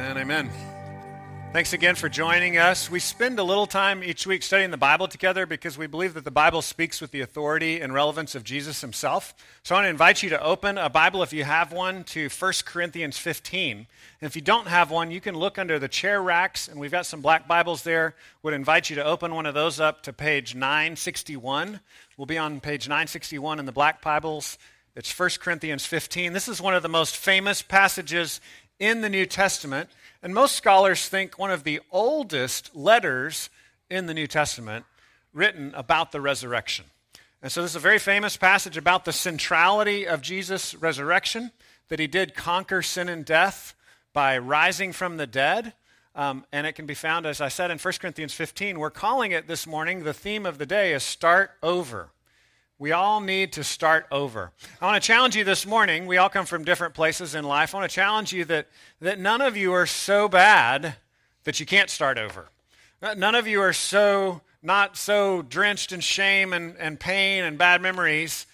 Amen, 0.00 0.16
amen. 0.16 0.50
Thanks 1.52 1.74
again 1.74 1.94
for 1.94 2.08
joining 2.08 2.56
us. 2.56 2.90
We 2.90 3.00
spend 3.00 3.38
a 3.38 3.42
little 3.42 3.66
time 3.66 4.02
each 4.02 4.26
week 4.26 4.42
studying 4.42 4.70
the 4.70 4.78
Bible 4.78 5.08
together 5.08 5.44
because 5.44 5.76
we 5.76 5.86
believe 5.86 6.14
that 6.14 6.24
the 6.24 6.30
Bible 6.30 6.62
speaks 6.62 7.02
with 7.02 7.10
the 7.10 7.20
authority 7.20 7.82
and 7.82 7.92
relevance 7.92 8.34
of 8.34 8.42
Jesus 8.42 8.80
himself. 8.80 9.34
So 9.62 9.74
I 9.74 9.78
want 9.78 9.84
to 9.84 9.90
invite 9.90 10.22
you 10.22 10.30
to 10.30 10.42
open 10.42 10.78
a 10.78 10.88
Bible, 10.88 11.22
if 11.22 11.34
you 11.34 11.44
have 11.44 11.70
one, 11.70 12.04
to 12.04 12.30
1 12.30 12.52
Corinthians 12.64 13.18
15. 13.18 13.76
And 13.76 13.86
if 14.22 14.34
you 14.34 14.40
don't 14.40 14.68
have 14.68 14.90
one, 14.90 15.10
you 15.10 15.20
can 15.20 15.34
look 15.34 15.58
under 15.58 15.78
the 15.78 15.86
chair 15.86 16.22
racks, 16.22 16.66
and 16.66 16.80
we've 16.80 16.90
got 16.90 17.04
some 17.04 17.20
black 17.20 17.46
Bibles 17.46 17.82
there. 17.82 18.14
Would 18.42 18.54
invite 18.54 18.88
you 18.88 18.96
to 18.96 19.04
open 19.04 19.34
one 19.34 19.44
of 19.44 19.52
those 19.52 19.78
up 19.78 20.02
to 20.04 20.14
page 20.14 20.54
961. 20.54 21.78
We'll 22.16 22.24
be 22.24 22.38
on 22.38 22.60
page 22.60 22.88
961 22.88 23.58
in 23.58 23.66
the 23.66 23.70
black 23.70 24.00
Bibles. 24.00 24.56
It's 24.96 25.16
1 25.16 25.30
Corinthians 25.40 25.84
15. 25.84 26.32
This 26.32 26.48
is 26.48 26.60
one 26.60 26.74
of 26.74 26.82
the 26.82 26.88
most 26.88 27.18
famous 27.18 27.60
passages 27.60 28.40
in 28.80 29.02
the 29.02 29.08
New 29.08 29.26
Testament. 29.26 29.88
And 30.22 30.34
most 30.34 30.56
scholars 30.56 31.08
think 31.08 31.38
one 31.38 31.52
of 31.52 31.62
the 31.62 31.80
oldest 31.92 32.74
letters 32.74 33.48
in 33.88 34.06
the 34.06 34.14
New 34.14 34.26
Testament 34.26 34.84
written 35.32 35.72
about 35.76 36.10
the 36.10 36.20
resurrection. 36.20 36.86
And 37.42 37.52
so 37.52 37.62
this 37.62 37.72
is 37.72 37.76
a 37.76 37.80
very 37.80 37.98
famous 37.98 38.36
passage 38.36 38.76
about 38.76 39.04
the 39.04 39.12
centrality 39.12 40.06
of 40.06 40.20
Jesus' 40.20 40.74
resurrection, 40.74 41.52
that 41.88 42.00
he 42.00 42.06
did 42.06 42.34
conquer 42.34 42.82
sin 42.82 43.08
and 43.08 43.24
death 43.24 43.74
by 44.12 44.36
rising 44.36 44.92
from 44.92 45.16
the 45.16 45.26
dead. 45.26 45.72
Um, 46.14 46.44
and 46.52 46.66
it 46.66 46.72
can 46.72 46.86
be 46.86 46.94
found, 46.94 47.24
as 47.24 47.40
I 47.40 47.48
said, 47.48 47.70
in 47.70 47.78
1 47.78 47.94
Corinthians 48.00 48.34
15. 48.34 48.78
We're 48.78 48.90
calling 48.90 49.32
it 49.32 49.46
this 49.46 49.66
morning, 49.66 50.02
the 50.02 50.12
theme 50.12 50.44
of 50.44 50.58
the 50.58 50.66
day 50.66 50.92
is 50.92 51.02
start 51.02 51.52
over. 51.62 52.10
We 52.80 52.92
all 52.92 53.20
need 53.20 53.52
to 53.52 53.62
start 53.62 54.06
over. 54.10 54.52
I 54.80 54.86
want 54.86 55.02
to 55.02 55.06
challenge 55.06 55.36
you 55.36 55.44
this 55.44 55.66
morning. 55.66 56.06
We 56.06 56.16
all 56.16 56.30
come 56.30 56.46
from 56.46 56.64
different 56.64 56.94
places 56.94 57.34
in 57.34 57.44
life. 57.44 57.74
I 57.74 57.78
want 57.78 57.90
to 57.90 57.94
challenge 57.94 58.32
you 58.32 58.46
that, 58.46 58.68
that 59.02 59.18
none 59.18 59.42
of 59.42 59.54
you 59.54 59.74
are 59.74 59.84
so 59.84 60.28
bad 60.28 60.94
that 61.44 61.60
you 61.60 61.66
can't 61.66 61.90
start 61.90 62.16
over. 62.16 62.48
None 63.02 63.34
of 63.34 63.46
you 63.46 63.60
are 63.60 63.74
so 63.74 64.40
not 64.62 64.96
so 64.96 65.42
drenched 65.42 65.92
in 65.92 66.00
shame 66.00 66.54
and, 66.54 66.74
and 66.78 66.98
pain 66.98 67.44
and 67.44 67.58
bad 67.58 67.82
memories 67.82 68.46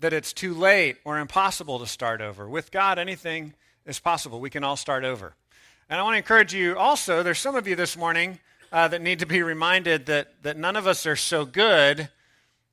that 0.00 0.12
it's 0.12 0.32
too 0.32 0.54
late 0.54 0.96
or 1.04 1.20
impossible 1.20 1.78
to 1.78 1.86
start 1.86 2.20
over. 2.20 2.48
With 2.48 2.72
God, 2.72 2.98
anything 2.98 3.54
is 3.86 4.00
possible. 4.00 4.40
We 4.40 4.50
can 4.50 4.64
all 4.64 4.76
start 4.76 5.04
over. 5.04 5.36
And 5.88 6.00
I 6.00 6.02
want 6.02 6.14
to 6.14 6.18
encourage 6.18 6.52
you 6.52 6.76
also, 6.76 7.22
there's 7.22 7.38
some 7.38 7.54
of 7.54 7.68
you 7.68 7.76
this 7.76 7.96
morning 7.96 8.40
uh, 8.72 8.88
that 8.88 9.02
need 9.02 9.20
to 9.20 9.26
be 9.26 9.40
reminded 9.40 10.06
that, 10.06 10.42
that 10.42 10.56
none 10.56 10.74
of 10.74 10.88
us 10.88 11.06
are 11.06 11.14
so 11.14 11.44
good 11.44 12.08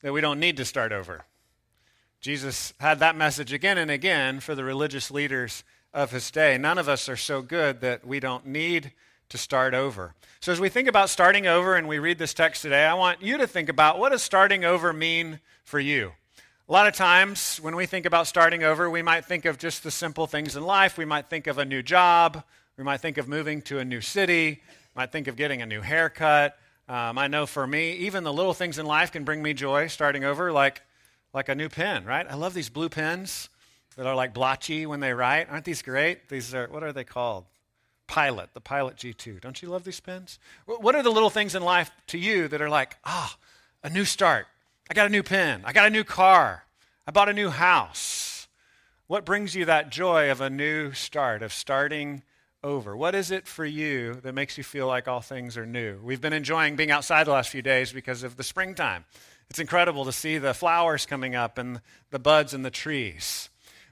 that 0.05 0.13
we 0.13 0.21
don't 0.21 0.39
need 0.39 0.55
to 0.55 0.63
start 0.63 0.91
over. 0.91 1.25
Jesus 2.21 2.75
had 2.79 2.99
that 2.99 3.15
message 3.15 3.51
again 3.51 3.79
and 3.79 3.89
again 3.89 4.39
for 4.39 4.53
the 4.53 4.63
religious 4.63 5.09
leaders 5.09 5.63
of 5.95 6.11
his 6.11 6.29
day. 6.29 6.59
None 6.59 6.77
of 6.77 6.87
us 6.87 7.09
are 7.09 7.17
so 7.17 7.41
good 7.41 7.81
that 7.81 8.05
we 8.05 8.19
don't 8.19 8.45
need 8.45 8.91
to 9.29 9.39
start 9.39 9.73
over. 9.73 10.13
So 10.41 10.51
as 10.51 10.59
we 10.59 10.69
think 10.69 10.87
about 10.87 11.09
starting 11.09 11.47
over 11.47 11.73
and 11.73 11.87
we 11.87 11.97
read 11.97 12.19
this 12.19 12.35
text 12.35 12.61
today, 12.61 12.85
I 12.85 12.93
want 12.93 13.23
you 13.23 13.39
to 13.39 13.47
think 13.47 13.67
about 13.67 13.97
what 13.97 14.11
does 14.11 14.21
starting 14.21 14.63
over 14.63 14.93
mean 14.93 15.39
for 15.63 15.79
you? 15.79 16.11
A 16.69 16.71
lot 16.71 16.85
of 16.85 16.93
times 16.93 17.57
when 17.57 17.75
we 17.75 17.87
think 17.87 18.05
about 18.05 18.27
starting 18.27 18.63
over, 18.63 18.87
we 18.87 19.01
might 19.01 19.25
think 19.25 19.45
of 19.45 19.57
just 19.57 19.81
the 19.81 19.89
simple 19.89 20.27
things 20.27 20.55
in 20.55 20.61
life. 20.61 20.99
We 20.99 21.05
might 21.05 21.31
think 21.31 21.47
of 21.47 21.57
a 21.57 21.65
new 21.65 21.81
job. 21.81 22.43
We 22.77 22.83
might 22.83 23.01
think 23.01 23.17
of 23.17 23.27
moving 23.27 23.63
to 23.63 23.79
a 23.79 23.85
new 23.85 24.01
city. 24.01 24.61
We 24.93 25.01
might 25.01 25.11
think 25.11 25.27
of 25.27 25.35
getting 25.35 25.63
a 25.63 25.65
new 25.65 25.81
haircut. 25.81 26.59
Um, 26.87 27.17
I 27.17 27.27
know 27.27 27.45
for 27.45 27.65
me, 27.65 27.93
even 27.93 28.23
the 28.23 28.33
little 28.33 28.53
things 28.53 28.77
in 28.77 28.85
life 28.85 29.11
can 29.11 29.23
bring 29.23 29.41
me 29.41 29.53
joy 29.53 29.87
starting 29.87 30.23
over, 30.23 30.51
like, 30.51 30.81
like 31.33 31.49
a 31.49 31.55
new 31.55 31.69
pen, 31.69 32.05
right? 32.05 32.25
I 32.29 32.35
love 32.35 32.53
these 32.53 32.69
blue 32.69 32.89
pens 32.89 33.49
that 33.95 34.05
are 34.05 34.15
like 34.15 34.33
blotchy 34.33 34.85
when 34.85 34.99
they 34.99 35.13
write. 35.13 35.49
Aren't 35.49 35.65
these 35.65 35.81
great? 35.81 36.29
These 36.29 36.53
are, 36.53 36.67
what 36.67 36.83
are 36.83 36.93
they 36.93 37.03
called? 37.03 37.45
Pilot, 38.07 38.49
the 38.53 38.61
Pilot 38.61 38.97
G2. 38.97 39.41
Don't 39.41 39.61
you 39.61 39.69
love 39.69 39.83
these 39.83 39.99
pens? 39.99 40.37
What 40.65 40.95
are 40.95 41.01
the 41.01 41.09
little 41.09 41.31
things 41.31 41.55
in 41.55 41.63
life 41.63 41.89
to 42.07 42.19
you 42.19 42.47
that 42.49 42.61
are 42.61 42.69
like, 42.69 42.97
ah, 43.03 43.35
oh, 43.35 43.87
a 43.87 43.89
new 43.89 44.05
start? 44.05 44.45
I 44.89 44.93
got 44.93 45.07
a 45.07 45.09
new 45.09 45.23
pen. 45.23 45.61
I 45.65 45.73
got 45.73 45.87
a 45.87 45.89
new 45.89 46.03
car. 46.03 46.65
I 47.07 47.11
bought 47.11 47.29
a 47.29 47.33
new 47.33 47.49
house. 47.49 48.47
What 49.07 49.25
brings 49.25 49.55
you 49.55 49.65
that 49.65 49.91
joy 49.91 50.29
of 50.29 50.41
a 50.41 50.49
new 50.49 50.93
start, 50.93 51.41
of 51.41 51.51
starting 51.51 52.21
over? 52.65 52.97
What 52.97 53.13
is 53.13 53.29
it 53.29 53.47
for 53.47 53.63
you 53.63 54.15
that 54.23 54.33
makes 54.33 54.57
you 54.57 54.63
feel 54.63 54.87
like 54.87 55.07
all 55.07 55.21
things 55.21 55.55
are 55.55 55.67
new? 55.67 55.99
We've 56.03 56.19
been 56.19 56.33
enjoying 56.33 56.75
being 56.75 56.89
outside 56.89 57.25
the 57.25 57.31
last 57.31 57.51
few 57.51 57.61
days 57.61 57.93
because 57.93 58.23
of 58.23 58.37
the 58.37 58.43
springtime. 58.43 59.05
It's 59.51 59.59
incredible 59.59 60.03
to 60.05 60.11
see 60.11 60.39
the 60.39 60.55
flowers 60.55 61.05
coming 61.05 61.35
up 61.35 61.59
and 61.59 61.79
the 62.09 62.17
buds 62.17 62.55
and 62.55 62.65
the 62.65 62.71
trees. 62.71 63.49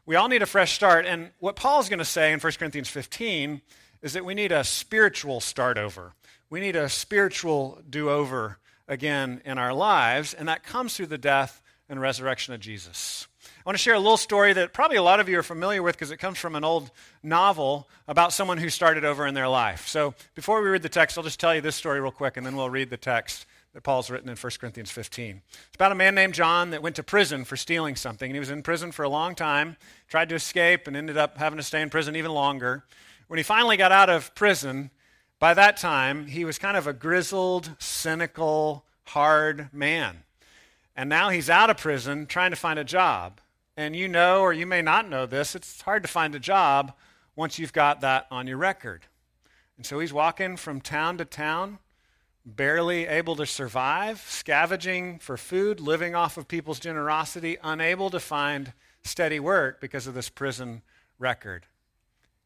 We 0.08 0.16
all 0.16 0.28
need 0.28 0.42
a 0.42 0.48
fresh 0.48 0.74
start. 0.74 1.06
And 1.06 1.30
what 1.40 1.56
Paul's 1.56 1.88
going 1.88 2.00
to 2.00 2.06
say 2.06 2.34
in 2.34 2.40
1 2.40 2.54
Corinthians 2.54 2.90
15 2.90 3.62
is 4.02 4.14
that 4.14 4.26
we 4.26 4.34
need 4.34 4.52
a 4.52 4.64
spiritual 4.64 5.40
start 5.40 5.78
over. 5.78 6.14
We 6.50 6.60
need 6.60 6.76
a 6.76 6.90
spiritual 6.90 7.80
do 7.88 8.10
over 8.10 8.58
again 8.88 9.42
in 9.46 9.60
our 9.60 9.74
lives, 9.74 10.34
and 10.34 10.48
that 10.50 10.64
comes 10.64 10.98
through 10.98 11.06
the 11.06 11.18
death 11.20 11.62
and 11.90 12.00
resurrection 12.00 12.54
of 12.54 12.60
Jesus. 12.60 13.28
I 13.44 13.70
want 13.70 13.78
to 13.78 13.82
share 13.82 13.94
a 13.94 14.00
little 14.00 14.18
story 14.18 14.54
that 14.54 14.74
probably 14.74 14.98
a 14.98 15.04
lot 15.04 15.20
of 15.20 15.30
you 15.30 15.38
are 15.40 15.44
familiar 15.44 15.82
with 15.82 15.96
because 15.96 16.12
it 16.12 16.18
comes 16.18 16.38
from 16.38 16.56
an 16.56 16.64
old 16.64 16.92
novel 17.22 17.88
about 18.08 18.34
someone 18.34 18.58
who 18.58 18.70
started 18.70 19.06
over 19.06 19.28
in 19.28 19.34
their 19.34 19.48
life. 19.48 19.88
So 19.88 20.14
before 20.36 20.62
we 20.62 20.70
read 20.70 20.82
the 20.82 20.90
text, 20.90 21.18
I'll 21.18 21.24
just 21.24 21.40
tell 21.40 21.56
you 21.56 21.62
this 21.62 21.76
story 21.76 22.02
real 22.02 22.12
quick 22.12 22.38
and 22.38 22.46
then 22.46 22.56
we'll 22.56 22.70
read 22.70 22.90
the 22.90 22.98
text 22.98 23.46
that 23.74 23.82
Paul's 23.82 24.10
written 24.10 24.30
in 24.30 24.36
1 24.36 24.52
Corinthians 24.60 24.92
15. 24.92 25.42
It's 25.48 25.76
about 25.76 25.92
a 25.92 25.96
man 25.96 26.14
named 26.14 26.34
John 26.36 26.70
that 26.70 26.84
went 26.84 26.96
to 26.98 27.04
prison 27.04 27.44
for 27.44 27.58
stealing 27.58 27.96
something. 27.96 28.30
And 28.30 28.36
he 28.36 28.40
was 28.40 28.52
in 28.52 28.62
prison 28.64 28.92
for 28.92 29.04
a 29.04 29.10
long 29.10 29.34
time, 29.34 29.78
tried 30.08 30.30
to 30.30 30.36
escape, 30.36 30.88
and 30.88 30.96
ended 30.96 31.18
up 31.18 31.38
having 31.38 31.58
to 31.58 31.64
stay 31.64 31.82
in 31.82 31.90
prison 31.90 32.16
even 32.16 32.32
longer. 32.32 32.84
When 33.28 33.38
he 33.38 33.44
finally 33.44 33.78
got 33.78 33.92
out 33.92 34.10
of 34.10 34.36
prison, 34.36 34.92
by 35.40 35.54
that 35.56 35.78
time, 35.78 36.28
he 36.28 36.46
was 36.46 36.60
kind 36.60 36.78
of 36.78 36.86
a 36.86 36.94
grizzled, 36.94 37.72
cynical, 37.80 38.86
hard 39.06 39.70
man. 39.74 40.24
And 40.96 41.10
now 41.10 41.30
he's 41.30 41.50
out 41.50 41.70
of 41.70 41.78
prison 41.78 42.26
trying 42.26 42.52
to 42.52 42.58
find 42.58 42.78
a 42.78 42.84
job. 42.84 43.42
And 43.76 43.96
you 43.96 44.08
know, 44.08 44.42
or 44.42 44.54
you 44.54 44.68
may 44.68 44.82
not 44.82 45.10
know 45.10 45.26
this, 45.26 45.56
it's 45.56 45.82
hard 45.82 46.04
to 46.04 46.10
find 46.10 46.36
a 46.36 46.40
job 46.40 46.94
once 47.36 47.58
you've 47.58 47.74
got 47.74 48.02
that 48.02 48.28
on 48.30 48.46
your 48.46 48.58
record. 48.58 49.06
And 49.78 49.86
so 49.86 50.00
he's 50.00 50.14
walking 50.14 50.56
from 50.56 50.82
town 50.82 51.18
to 51.18 51.26
town, 51.26 51.80
barely 52.46 53.08
able 53.08 53.36
to 53.38 53.46
survive, 53.48 54.24
scavenging 54.28 55.18
for 55.18 55.38
food, 55.38 55.80
living 55.80 56.14
off 56.14 56.38
of 56.38 56.48
people's 56.48 56.80
generosity, 56.80 57.58
unable 57.64 58.12
to 58.12 58.20
find 58.20 58.74
steady 59.04 59.40
work 59.40 59.82
because 59.82 60.06
of 60.06 60.14
this 60.14 60.30
prison 60.30 60.84
record. 61.18 61.66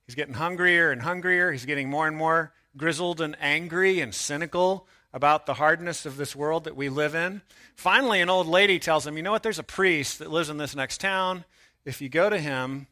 He's 0.06 0.16
getting 0.16 0.36
hungrier 0.36 0.92
and 0.92 1.02
hungrier. 1.02 1.52
He's 1.52 1.66
getting 1.66 1.90
more 1.90 2.08
and 2.08 2.16
more 2.16 2.54
grizzled 2.78 3.20
and 3.20 3.36
angry 3.42 4.00
and 4.00 4.16
cynical 4.16 4.88
about 5.18 5.48
the 5.48 5.56
hardness 5.56 6.06
of 6.06 6.16
this 6.16 6.36
world 6.36 6.66
that 6.66 6.76
we 6.76 6.90
live 6.90 7.16
in. 7.16 7.42
Finally, 7.76 8.22
an 8.22 8.30
old 8.30 8.46
lady 8.46 8.78
tells 8.78 9.08
him, 9.08 9.18
You 9.18 9.24
know 9.24 9.32
what? 9.32 9.42
There's 9.42 9.58
a 9.58 9.64
priest 9.64 10.20
that 10.20 10.30
lives 10.30 10.50
in 10.50 10.58
this 10.58 10.76
next 10.76 11.02
town. 11.02 11.44
If 11.86 12.02
you 12.02 12.08
go 12.08 12.30
to 12.30 12.38
him, 12.38 12.86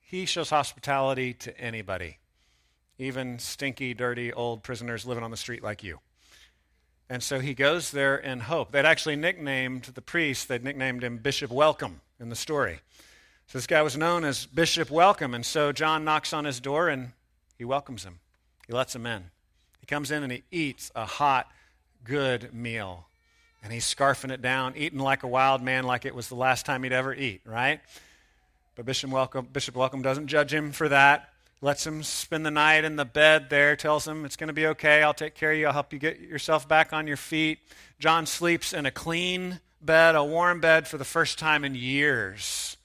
he 0.00 0.26
shows 0.26 0.48
hospitality 0.48 1.34
to 1.34 1.60
anybody, 1.60 2.18
even 3.00 3.40
stinky, 3.40 3.94
dirty 3.94 4.32
old 4.32 4.62
prisoners 4.62 5.04
living 5.04 5.24
on 5.24 5.32
the 5.32 5.36
street 5.36 5.64
like 5.64 5.82
you. 5.82 5.98
And 7.10 7.20
so 7.20 7.40
he 7.40 7.52
goes 7.52 7.90
there 7.90 8.16
in 8.16 8.38
hope. 8.38 8.70
They'd 8.70 8.84
actually 8.84 9.16
nicknamed 9.16 9.82
the 9.82 10.02
priest, 10.02 10.46
they'd 10.46 10.62
nicknamed 10.62 11.02
him 11.02 11.18
Bishop 11.18 11.50
Welcome 11.50 12.00
in 12.20 12.28
the 12.28 12.36
story. 12.36 12.78
So 13.48 13.58
this 13.58 13.66
guy 13.66 13.82
was 13.82 13.96
known 13.96 14.24
as 14.24 14.46
Bishop 14.46 14.88
Welcome. 14.88 15.34
And 15.34 15.44
so 15.44 15.72
John 15.72 16.04
knocks 16.04 16.32
on 16.32 16.44
his 16.44 16.60
door 16.60 16.88
and 16.88 17.10
he 17.58 17.64
welcomes 17.64 18.04
him, 18.04 18.20
he 18.68 18.72
lets 18.72 18.94
him 18.94 19.04
in. 19.04 19.30
Comes 19.86 20.10
in 20.10 20.22
and 20.22 20.32
he 20.32 20.42
eats 20.50 20.90
a 20.94 21.04
hot, 21.04 21.50
good 22.04 22.52
meal. 22.52 23.06
And 23.62 23.72
he's 23.72 23.84
scarfing 23.84 24.30
it 24.30 24.42
down, 24.42 24.74
eating 24.76 24.98
like 24.98 25.22
a 25.22 25.28
wild 25.28 25.62
man, 25.62 25.84
like 25.84 26.04
it 26.04 26.14
was 26.14 26.28
the 26.28 26.34
last 26.36 26.66
time 26.66 26.82
he'd 26.82 26.92
ever 26.92 27.14
eat, 27.14 27.40
right? 27.44 27.80
But 28.76 28.84
Bishop 28.84 29.10
Welcome, 29.10 29.48
Bishop 29.52 29.74
Welcome 29.74 30.02
doesn't 30.02 30.26
judge 30.26 30.52
him 30.52 30.72
for 30.72 30.88
that. 30.88 31.30
Lets 31.62 31.86
him 31.86 32.02
spend 32.02 32.44
the 32.44 32.50
night 32.50 32.84
in 32.84 32.96
the 32.96 33.06
bed 33.06 33.48
there, 33.48 33.74
tells 33.76 34.06
him 34.06 34.24
it's 34.24 34.36
going 34.36 34.48
to 34.48 34.54
be 34.54 34.66
okay. 34.68 35.02
I'll 35.02 35.14
take 35.14 35.34
care 35.34 35.52
of 35.52 35.58
you. 35.58 35.66
I'll 35.66 35.72
help 35.72 35.92
you 35.92 35.98
get 35.98 36.20
yourself 36.20 36.68
back 36.68 36.92
on 36.92 37.06
your 37.06 37.16
feet. 37.16 37.58
John 37.98 38.26
sleeps 38.26 38.72
in 38.74 38.84
a 38.84 38.90
clean 38.90 39.60
bed, 39.80 40.14
a 40.14 40.22
warm 40.22 40.60
bed 40.60 40.86
for 40.86 40.98
the 40.98 41.04
first 41.04 41.38
time 41.38 41.64
in 41.64 41.74
years. 41.74 42.76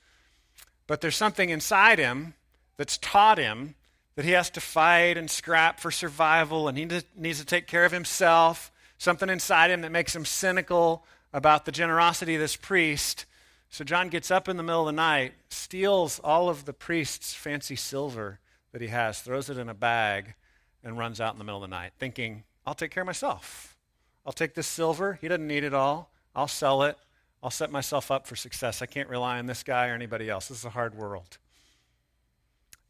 But 0.87 1.01
there's 1.01 1.17
something 1.17 1.49
inside 1.49 1.99
him 1.99 2.33
that's 2.77 2.97
taught 2.97 3.37
him 3.37 3.75
that 4.15 4.25
he 4.25 4.31
has 4.31 4.49
to 4.51 4.61
fight 4.61 5.17
and 5.17 5.29
scrap 5.29 5.79
for 5.79 5.91
survival 5.91 6.67
and 6.67 6.77
he 6.77 6.85
needs 7.15 7.39
to 7.39 7.45
take 7.45 7.67
care 7.67 7.85
of 7.85 7.91
himself. 7.91 8.71
Something 8.97 9.29
inside 9.29 9.71
him 9.71 9.81
that 9.81 9.91
makes 9.91 10.15
him 10.15 10.25
cynical 10.25 11.05
about 11.33 11.65
the 11.65 11.71
generosity 11.71 12.35
of 12.35 12.41
this 12.41 12.55
priest. 12.55 13.25
So 13.69 13.83
John 13.83 14.09
gets 14.09 14.29
up 14.29 14.49
in 14.49 14.57
the 14.57 14.63
middle 14.63 14.81
of 14.81 14.87
the 14.87 14.91
night, 14.91 15.33
steals 15.49 16.19
all 16.19 16.49
of 16.49 16.65
the 16.65 16.73
priest's 16.73 17.33
fancy 17.33 17.75
silver 17.75 18.39
that 18.73 18.81
he 18.81 18.89
has, 18.89 19.21
throws 19.21 19.49
it 19.49 19.57
in 19.57 19.69
a 19.69 19.73
bag, 19.73 20.35
and 20.83 20.97
runs 20.97 21.21
out 21.21 21.33
in 21.33 21.39
the 21.39 21.43
middle 21.43 21.63
of 21.63 21.69
the 21.69 21.75
night, 21.75 21.93
thinking, 21.97 22.43
I'll 22.65 22.73
take 22.73 22.91
care 22.91 23.03
of 23.03 23.07
myself. 23.07 23.77
I'll 24.25 24.33
take 24.33 24.53
this 24.53 24.67
silver. 24.67 25.17
He 25.21 25.27
doesn't 25.27 25.47
need 25.47 25.63
it 25.63 25.73
all. 25.73 26.11
I'll 26.35 26.47
sell 26.47 26.83
it. 26.83 26.97
I'll 27.41 27.49
set 27.49 27.71
myself 27.71 28.11
up 28.11 28.27
for 28.27 28.35
success. 28.35 28.81
I 28.81 28.85
can't 28.85 29.09
rely 29.09 29.39
on 29.39 29.45
this 29.45 29.63
guy 29.63 29.87
or 29.87 29.93
anybody 29.93 30.29
else. 30.29 30.49
This 30.49 30.59
is 30.59 30.65
a 30.65 30.69
hard 30.69 30.95
world. 30.95 31.37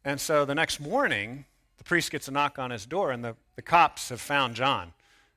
And 0.04 0.20
so 0.20 0.46
the 0.46 0.56
next 0.56 0.80
morning, 0.80 1.46
the 1.78 1.84
priest 1.84 2.12
gets 2.12 2.28
a 2.28 2.32
knock 2.32 2.58
on 2.58 2.72
his 2.72 2.86
door, 2.86 3.12
and 3.12 3.24
the, 3.24 3.36
the 3.56 3.62
cops 3.62 4.10
have 4.10 4.22
found 4.22 4.56
John, 4.56 4.94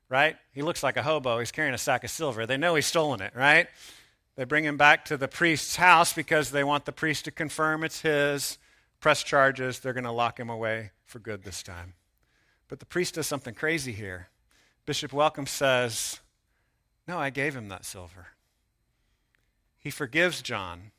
right? 0.09 0.37
He 0.53 0.63
looks 0.63 0.83
like 0.83 0.97
a 0.97 1.03
hobo. 1.03 1.39
He's 1.39 1.53
carrying 1.53 1.75
a 1.75 1.79
sack 1.79 2.05
of 2.05 2.11
silver. 2.11 2.47
They 2.47 2.57
know 2.57 2.75
he's 2.75 2.87
stolen 2.87 3.21
it, 3.21 3.33
right? 3.35 3.69
They 4.37 4.45
bring 4.45 4.65
him 4.65 4.77
back 4.77 5.05
to 5.07 5.17
the 5.17 5.29
priest's 5.29 5.77
house 5.77 6.13
because 6.13 6.51
they 6.51 6.65
want 6.65 6.87
the 6.87 6.93
priest 6.93 7.25
to 7.27 7.31
confirm 7.31 7.85
it's 7.85 8.01
his, 8.01 8.59
press 9.01 9.23
charges. 9.23 9.79
They're 9.79 9.93
going 9.93 10.05
to 10.05 10.11
lock 10.11 10.41
him 10.41 10.51
away 10.51 10.91
for 11.07 11.19
good 11.19 11.45
this 11.45 11.63
time. 11.63 11.95
But 12.69 12.81
the 12.81 12.87
priest 12.87 13.15
does 13.15 13.27
something 13.27 13.55
crazy 13.55 13.93
here. 13.93 14.29
Bishop 14.87 15.13
Welcome 15.13 15.47
says, 15.47 16.21
No, 17.07 17.19
I 17.19 17.31
gave 17.31 17.55
him 17.55 17.69
that 17.69 17.85
silver. 17.85 18.29
He 19.79 19.91
forgives 19.91 20.43
John 20.43 20.91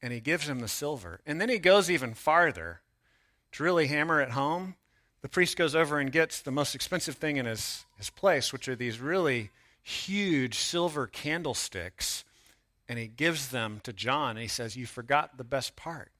and 0.00 0.12
he 0.12 0.20
gives 0.20 0.48
him 0.48 0.60
the 0.60 0.68
silver. 0.68 1.20
And 1.26 1.40
then 1.40 1.48
he 1.48 1.58
goes 1.58 1.90
even 1.90 2.14
farther 2.14 2.80
to 3.52 3.62
really 3.62 3.86
hammer 3.86 4.20
it 4.20 4.30
home. 4.30 4.74
The 5.22 5.28
priest 5.28 5.56
goes 5.56 5.74
over 5.74 5.98
and 5.98 6.10
gets 6.10 6.40
the 6.40 6.50
most 6.50 6.74
expensive 6.74 7.16
thing 7.16 7.36
in 7.36 7.46
his, 7.46 7.84
his 7.96 8.10
place, 8.10 8.52
which 8.52 8.68
are 8.68 8.74
these 8.74 9.00
really 9.00 9.50
huge 9.82 10.58
silver 10.58 11.06
candlesticks, 11.06 12.24
and 12.88 12.98
he 12.98 13.06
gives 13.06 13.48
them 13.48 13.80
to 13.84 13.92
John. 13.92 14.30
And 14.30 14.40
he 14.40 14.48
says, 14.48 14.76
You 14.76 14.86
forgot 14.86 15.36
the 15.36 15.44
best 15.44 15.76
part. 15.76 16.10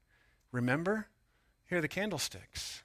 Remember? 0.52 1.08
Here 1.69 1.79
are 1.79 1.82
the 1.82 1.88
candlesticks. 1.88 2.82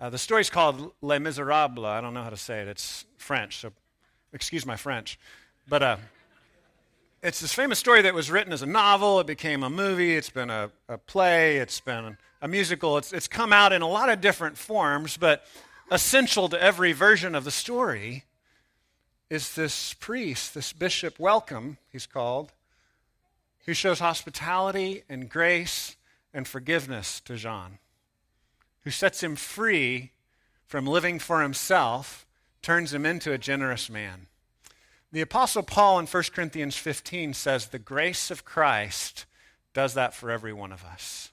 Uh, 0.00 0.10
the 0.10 0.18
story's 0.18 0.50
called 0.50 0.92
Les 1.00 1.18
Miserables. 1.18 1.86
I 1.86 2.00
don't 2.00 2.14
know 2.14 2.22
how 2.22 2.30
to 2.30 2.36
say 2.36 2.60
it. 2.60 2.68
It's 2.68 3.04
French, 3.16 3.58
so 3.58 3.72
excuse 4.32 4.66
my 4.66 4.76
French. 4.76 5.18
But 5.68 5.82
uh, 5.82 5.96
it's 7.26 7.40
this 7.40 7.52
famous 7.52 7.80
story 7.80 8.02
that 8.02 8.14
was 8.14 8.30
written 8.30 8.52
as 8.52 8.62
a 8.62 8.66
novel. 8.66 9.18
It 9.18 9.26
became 9.26 9.64
a 9.64 9.68
movie. 9.68 10.14
It's 10.14 10.30
been 10.30 10.48
a, 10.48 10.70
a 10.88 10.96
play. 10.96 11.56
It's 11.56 11.80
been 11.80 12.16
a 12.40 12.46
musical. 12.46 12.98
It's, 12.98 13.12
it's 13.12 13.26
come 13.26 13.52
out 13.52 13.72
in 13.72 13.82
a 13.82 13.88
lot 13.88 14.08
of 14.08 14.20
different 14.20 14.56
forms, 14.56 15.16
but 15.16 15.44
essential 15.90 16.48
to 16.48 16.62
every 16.62 16.92
version 16.92 17.34
of 17.34 17.42
the 17.42 17.50
story 17.50 18.22
is 19.28 19.56
this 19.56 19.92
priest, 19.94 20.54
this 20.54 20.72
bishop, 20.72 21.18
Welcome, 21.18 21.78
he's 21.90 22.06
called, 22.06 22.52
who 23.64 23.74
shows 23.74 23.98
hospitality 23.98 25.02
and 25.08 25.28
grace 25.28 25.96
and 26.32 26.46
forgiveness 26.46 27.18
to 27.22 27.34
John, 27.34 27.78
who 28.82 28.92
sets 28.92 29.20
him 29.20 29.34
free 29.34 30.12
from 30.64 30.86
living 30.86 31.18
for 31.18 31.42
himself, 31.42 32.24
turns 32.62 32.94
him 32.94 33.04
into 33.04 33.32
a 33.32 33.38
generous 33.38 33.90
man. 33.90 34.28
The 35.16 35.22
Apostle 35.22 35.62
Paul 35.62 35.98
in 36.00 36.06
1 36.06 36.22
Corinthians 36.34 36.76
15 36.76 37.32
says, 37.32 37.68
The 37.68 37.78
grace 37.78 38.30
of 38.30 38.44
Christ 38.44 39.24
does 39.72 39.94
that 39.94 40.12
for 40.12 40.30
every 40.30 40.52
one 40.52 40.72
of 40.72 40.84
us. 40.84 41.32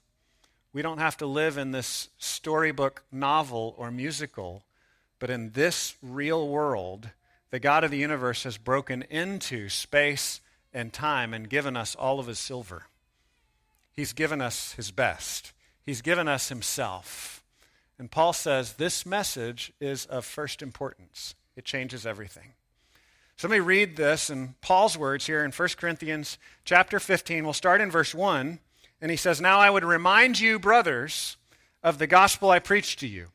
We 0.72 0.82
don't 0.82 1.00
have 1.00 1.18
to 1.18 1.26
live 1.26 1.58
in 1.58 1.72
this 1.72 2.08
storybook 2.18 3.04
novel 3.12 3.76
or 3.78 3.92
musical, 3.92 4.64
but 5.20 5.30
in 5.30 5.52
this 5.52 5.98
real 6.02 6.48
world, 6.48 7.10
the 7.50 7.60
God 7.60 7.84
of 7.84 7.92
the 7.92 7.98
universe 7.98 8.44
has 8.44 8.58
broken 8.58 9.02
into 9.10 9.68
space 9.68 10.40
and 10.74 10.94
time 10.94 11.34
and 11.34 11.50
given 11.50 11.76
us 11.76 11.94
all 11.94 12.22
of 12.22 12.28
his 12.28 12.40
silver. 12.40 12.84
He's 13.92 14.14
given 14.14 14.40
us 14.40 14.72
his 14.76 14.92
best, 14.92 15.52
he's 15.86 16.02
given 16.02 16.30
us 16.30 16.48
himself. 16.48 17.44
And 18.00 18.10
Paul 18.10 18.32
says 18.32 18.76
this 18.76 19.06
message 19.06 19.74
is 19.82 20.06
of 20.06 20.24
first 20.24 20.62
importance, 20.62 21.36
it 21.58 21.66
changes 21.66 22.06
everything. 22.06 22.54
So 23.38 23.48
let 23.48 23.56
me 23.56 23.60
read 23.60 23.96
this 23.96 24.30
in 24.30 24.56
Paul's 24.62 24.98
words 24.98 25.26
here 25.26 25.44
in 25.44 25.52
1 25.52 25.70
Corinthians 25.78 26.38
chapter 26.66 27.00
15. 27.00 27.44
We'll 27.44 27.54
start 27.54 27.82
in 27.82 27.92
verse 27.92 28.14
1. 28.14 28.60
And 29.02 29.12
he 29.12 29.18
says, 29.18 29.42
Now 29.42 29.60
I 29.60 29.70
would 29.70 29.84
remind 29.84 30.40
you, 30.40 30.60
brothers, 30.60 31.38
of 31.84 31.98
the 31.98 32.08
gospel 32.08 32.52
I 32.52 32.60
preached 32.60 33.00
to 33.00 33.08
you, 33.08 33.28